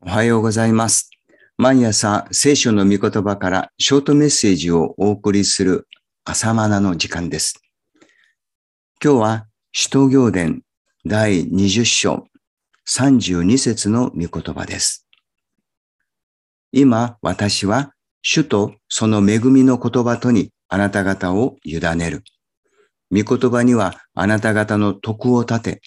[0.00, 1.10] おはようございます。
[1.56, 5.88] 毎朝聖書の御言葉からショートメッセージをお送りする
[6.24, 7.54] 朝マナの時間です。
[9.02, 10.62] 今日は使徒行伝
[11.06, 12.26] 第20章
[12.88, 15.06] 32節の御言葉です。
[16.72, 17.92] 今私は
[18.22, 22.24] 主とその恵みの言葉とにあなた方を委ねる。
[23.10, 25.80] 御言葉にはあなた方の徳を立て、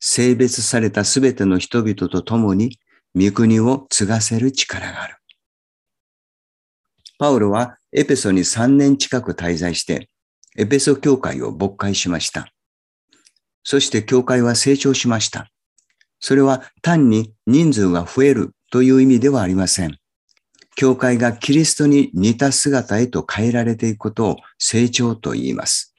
[0.00, 2.78] 性別されたすべての人々と共に
[3.14, 5.16] 御国を継がせる力がある。
[7.18, 10.08] パウロはエペソに3年近く滞在して、
[10.56, 12.52] エペソ教会を勃開しました。
[13.64, 15.48] そして教会は成長しました。
[16.20, 19.98] それは単に人数が増えるという意味ではありません。
[20.74, 25.94] 教会がキリストに似た姿へと変えられていくことを成長と言います。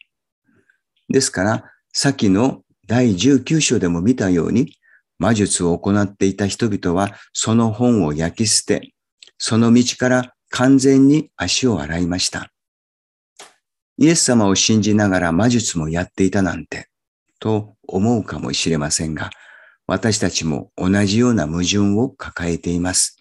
[1.09, 4.75] ですから、先の第19章でも見たように、
[5.19, 8.93] 魔術を行っていた人々はその本を焼き捨て、
[9.37, 12.51] その道から完全に足を洗いました。
[13.97, 16.87] イエス様を信じながら魔術もやっていたなんて、
[17.39, 19.29] と思うかもしれませんが、
[19.85, 23.17] 私たちも同じような矛盾を抱えています。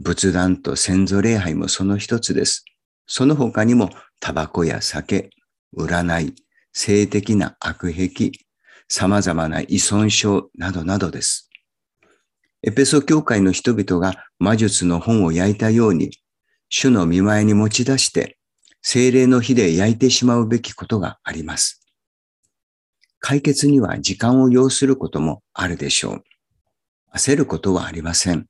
[0.00, 2.64] 仏壇と先祖礼拝もその一つです。
[3.06, 3.90] その他にも
[4.20, 5.30] タバコや酒、
[5.76, 6.34] 占い、
[6.72, 8.32] 性的な悪癖、
[8.88, 11.50] 様々な依存症などなどです。
[12.62, 16.10] エペソ教会の人々が魔術の本を焼いたように、
[16.68, 18.38] 主の見前に持ち出して、
[18.80, 21.82] 精霊の火で焼いてしまうべきことがあります。
[23.20, 26.24] 解決には時間を要することもあるでしょう。
[27.14, 28.46] 焦ることはありません。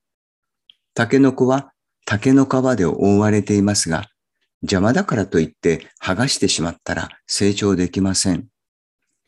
[0.94, 1.72] タケノコは
[2.06, 4.06] 竹の皮で覆われていますが、
[4.62, 8.46] 邪魔だからといって剥がしてしまったら成長できません。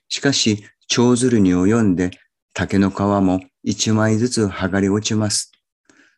[0.09, 2.11] しかし、蝶鶴に及んで
[2.53, 5.53] 竹の皮も一枚ずつ剥がれ落ちます。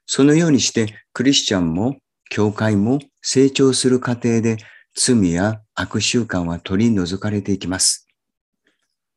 [0.07, 1.97] そのようにしてクリスチャンも
[2.31, 4.59] 教会も成長する過程で
[4.95, 8.07] 罪や悪習慣は取り除かれていきます。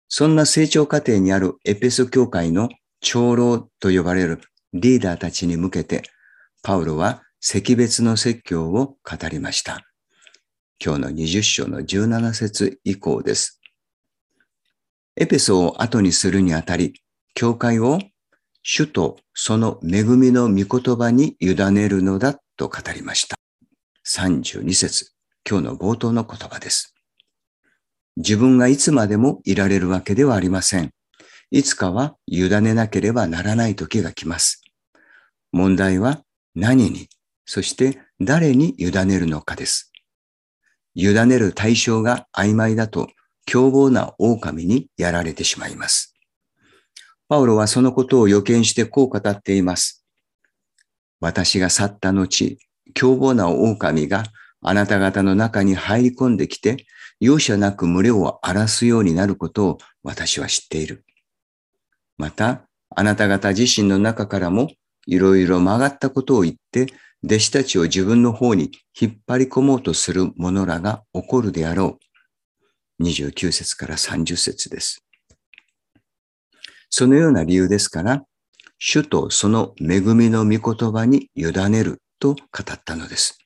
[0.08, 4.42] そんな成長過程にあるエペソ教会の長老と呼ばれる
[4.74, 6.03] リーダーたちに向けて、
[6.64, 9.86] パウロは惜別の説教を語りました。
[10.84, 13.61] 今日の20章の17節以降です。
[15.22, 17.00] エペソを後にするにあたり、
[17.36, 18.00] 教会を
[18.64, 23.36] 主とその恵みの御言葉に委ねるのだと語りました。
[24.04, 25.12] 32節、
[25.48, 26.96] 今日の冒頭の言葉です。
[28.18, 30.90] 自分がいつまでもいられるわけではありません。
[31.52, 34.64] いつかは委ねなければならない時が来ます。
[35.52, 36.24] 問題は
[36.56, 37.09] 何に、
[37.46, 39.92] そして誰に委ねるのかです。
[40.96, 43.08] 委ねる対象が曖昧だと
[43.46, 46.16] 凶暴な狼にやられてしまいます。
[47.28, 50.06] パウロはそのことを予見してこう語っています。
[51.19, 52.59] 私が去った後、
[52.94, 54.24] 凶暴な狼が
[54.62, 56.85] あなた方の中に入り込んできて、
[57.19, 61.06] 容赦なく群れを荒らすようになることを私は知っている。
[62.18, 62.63] また、
[62.94, 64.72] あなた方自身の中からも
[65.08, 66.88] いろいろ曲がったことを言って、
[67.23, 72.11] 弟子たちを自分の方に引っ張り込もうとする者らが起こるであろう。
[73.02, 75.04] 29節から30節です。
[76.90, 78.24] そのような理由ですから、
[78.78, 82.40] 主とその恵みの御言葉に委ねると語
[82.74, 83.38] ったのです。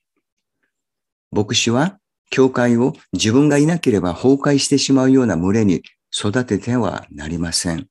[1.31, 1.97] 牧師は
[2.29, 5.83] 教会を自分がいなければ崩壊してしまうような群れに
[6.15, 7.87] 育ててはなりません。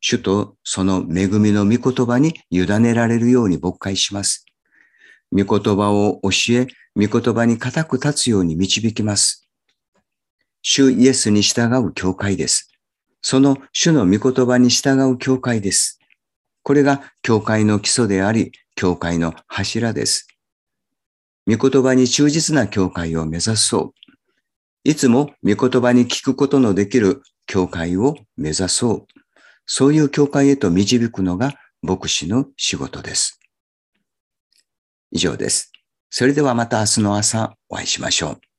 [0.00, 4.46] 主とその恵みの御言葉に委ねられるように勃開します。
[5.32, 9.41] 御言葉を教え、御言葉に固く立つように導きます。
[10.62, 12.70] 主イエスに従う教会です。
[13.20, 16.00] その主の御言葉に従う教会です。
[16.62, 20.28] これが教会の基礎であり、教会の柱です。
[21.46, 23.92] 御言葉に忠実な教会を目指そう。
[24.84, 29.06] いつも御言葉に聞くことのできる教会を目指そう。
[29.66, 33.40] そういう教会へと導くのが牧師の仕事です。
[35.10, 35.72] 以上です。
[36.10, 38.51] それではまた明日の朝お会いしましょう。